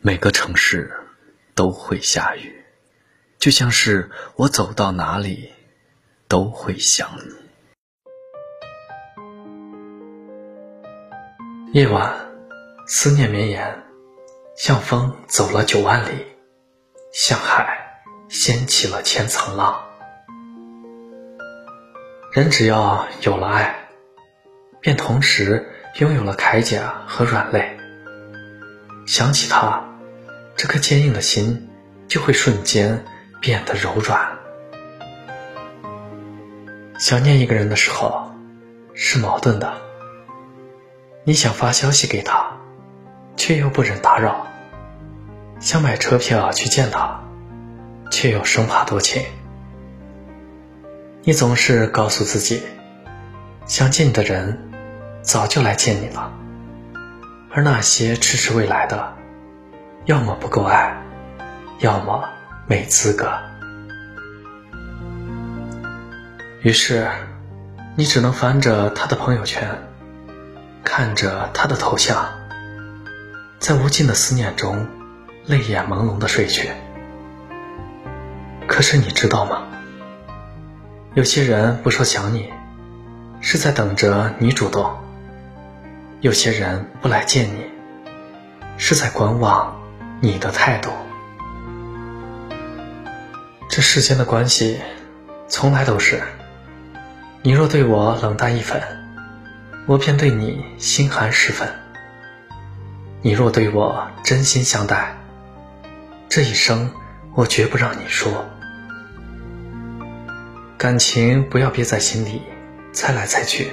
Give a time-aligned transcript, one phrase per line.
[0.00, 0.92] 每个城市
[1.56, 2.64] 都会下雨，
[3.36, 5.52] 就像是我走到哪里
[6.28, 7.34] 都会想你。
[11.72, 12.14] 夜晚，
[12.86, 13.82] 思念绵延，
[14.56, 16.24] 像风走了九万里，
[17.12, 19.84] 像海掀起了千层浪。
[22.32, 23.88] 人只要有了爱，
[24.80, 27.77] 便同时拥有了铠甲和软肋。
[29.08, 29.82] 想起他，
[30.54, 31.70] 这颗坚硬的心
[32.08, 33.06] 就会瞬间
[33.40, 34.36] 变得柔软。
[36.98, 38.30] 想念一个人的时候，
[38.92, 39.72] 是矛盾的。
[41.24, 42.52] 你想发消息给他，
[43.34, 44.46] 却又不忍打扰；
[45.58, 47.18] 想买车票去见他，
[48.10, 49.24] 却又生怕多情。
[51.22, 52.62] 你总是告诉自己，
[53.64, 54.68] 想见你的人
[55.22, 56.30] 早就来见你了，
[57.50, 59.14] 而那些迟迟未来的，
[60.04, 60.96] 要么不够爱，
[61.80, 62.28] 要么
[62.66, 63.32] 没资格。
[66.62, 67.08] 于是，
[67.96, 69.66] 你只能翻着他的朋友圈。
[70.84, 72.26] 看着他的头像，
[73.58, 74.86] 在无尽的思念中，
[75.44, 76.70] 泪眼朦胧的睡去。
[78.66, 79.62] 可是你知道吗？
[81.14, 82.50] 有些人不说想你，
[83.40, 84.90] 是在等着你主动；
[86.20, 87.64] 有些人不来见你，
[88.76, 89.80] 是在观望
[90.20, 90.90] 你的态度。
[93.70, 94.80] 这世间的关系，
[95.46, 96.20] 从来都是，
[97.40, 98.82] 你若对我冷淡一分。
[99.86, 101.68] 我便对你心寒十分。
[103.22, 105.16] 你若对我真心相待，
[106.28, 106.90] 这一生
[107.34, 108.44] 我绝不让你说。
[110.76, 112.42] 感情不要憋在心里，
[112.92, 113.70] 猜来猜去。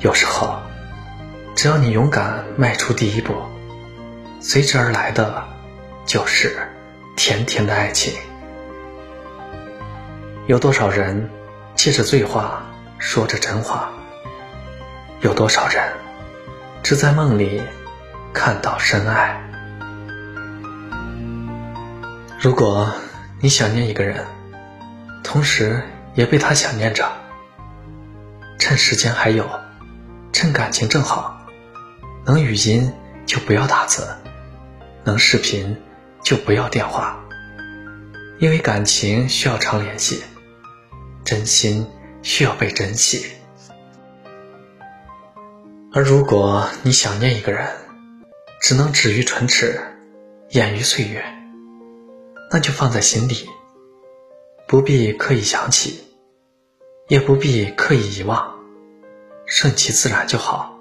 [0.00, 0.60] 有时候，
[1.56, 3.34] 只要你勇敢迈出第一步，
[4.40, 5.42] 随之而来的
[6.04, 6.54] 就是
[7.16, 8.12] 甜甜的爱情。
[10.46, 11.30] 有多少人
[11.74, 12.62] 借着醉话
[12.98, 13.90] 说着真话？
[15.22, 15.82] 有多少人
[16.82, 17.62] 只在梦里
[18.34, 19.40] 看到深爱？
[22.38, 22.92] 如果
[23.40, 24.22] 你想念一个人，
[25.24, 25.82] 同时
[26.14, 27.10] 也被他想念着，
[28.58, 29.48] 趁时间还有，
[30.34, 31.35] 趁感情正好，
[32.26, 32.92] 能语音
[33.24, 34.04] 就不要打字，
[35.04, 35.76] 能视频
[36.24, 37.24] 就不要电话，
[38.40, 40.24] 因为感情需要常联系，
[41.24, 41.86] 真心
[42.22, 43.26] 需要被珍惜。
[45.92, 47.72] 而如果你想念一个人，
[48.60, 49.80] 只能止于唇齿，
[50.48, 51.24] 掩于岁月，
[52.50, 53.48] 那就放在心里，
[54.66, 56.02] 不必刻意想起，
[57.06, 58.52] 也不必刻意遗忘，
[59.46, 60.75] 顺其自然就好。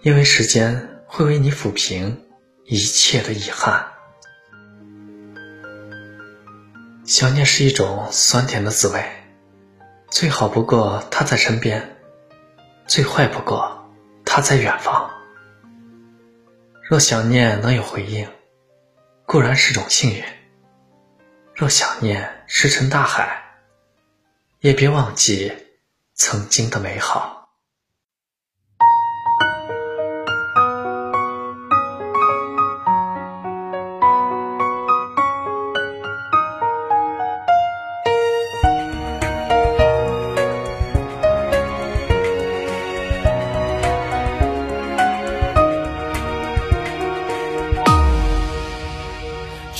[0.00, 2.24] 因为时间会为你抚平
[2.64, 3.92] 一切的遗憾。
[7.04, 9.04] 想念是一种酸甜的滋味，
[10.10, 11.96] 最好不过他在身边。
[12.86, 13.90] 最坏不过，
[14.24, 15.10] 他在远方。
[16.88, 18.26] 若想念能有回应，
[19.26, 20.22] 固然是种幸运；
[21.54, 23.42] 若想念石沉大海，
[24.60, 25.52] 也别忘记
[26.14, 27.37] 曾经的美好。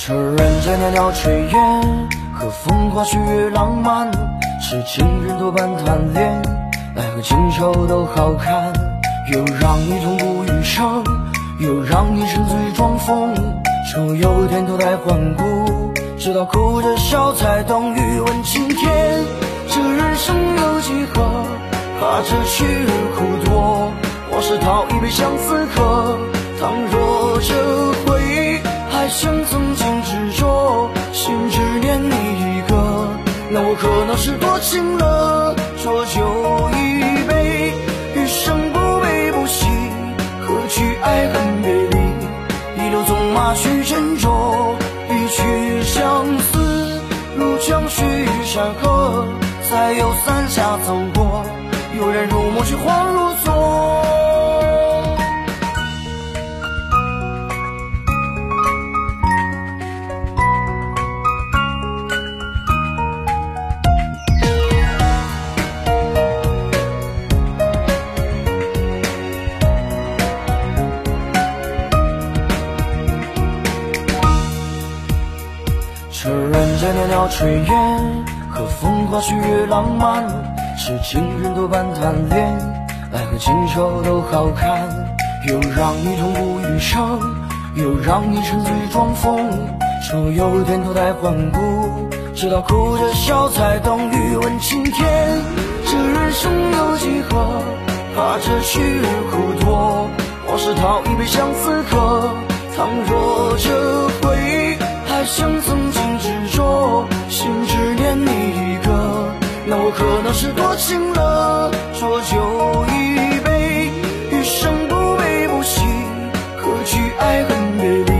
[0.09, 4.09] 这人间袅袅炊烟和风花雪月浪漫，
[4.59, 6.41] 是情人多半贪恋，
[6.95, 8.73] 奈何情愁都好看。
[9.31, 11.03] 又让你痛不欲生，
[11.59, 13.35] 又让你沉醉装疯，
[13.85, 19.23] 说有天脱胎换骨，直到哭着笑才懂欲问青天。
[19.67, 21.21] 这人生有几何？
[22.01, 23.91] 怕这去而苦多，
[24.31, 26.17] 往事讨一杯相思喝。
[26.59, 28.59] 倘若这回忆
[28.89, 29.68] 还像曾
[33.51, 35.55] 那我可能是多情了。
[35.81, 37.73] 浊酒一杯，
[38.15, 39.65] 余生不悲不喜，
[40.41, 41.97] 何惧爱恨别离？
[42.77, 44.75] 一路纵马去斟酌，
[45.09, 47.01] 一曲相思，
[47.37, 49.27] 入江水与山河，
[49.69, 51.43] 再有伞下走过，
[51.97, 53.08] 悠然入梦，去恍
[77.29, 80.25] 炊烟和风花雪月浪漫，
[80.77, 82.57] 痴情人多半贪恋，
[83.13, 84.89] 爱和情仇都好看，
[85.47, 87.19] 又让你痛不欲生，
[87.75, 89.51] 又让你沉醉装疯，
[90.01, 95.41] 说有天脱胎换骨，直到哭着笑才懂欲问青天，
[95.85, 97.61] 这人生有几何？
[98.15, 100.09] 怕这去日苦多，
[100.47, 102.29] 往事讨一杯相思喝，
[110.29, 111.71] 我是多情了。
[111.91, 113.89] 浊酒一杯，
[114.29, 115.81] 余生不悲不喜，
[116.55, 118.13] 何惧爱恨别离？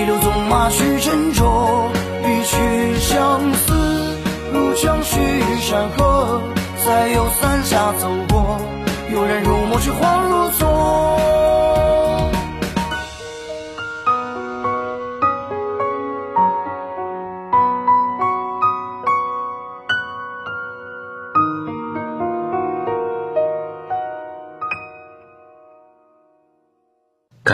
[0.00, 1.90] 一路纵马去斟酌，
[2.24, 4.16] 一曲相思
[4.54, 5.20] 入江水
[5.60, 6.40] 山河，
[6.86, 8.58] 再有伞下走过。
[9.12, 10.66] 悠然如梦，却恍如昨。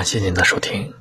[0.04, 0.92] 感谢您的收听，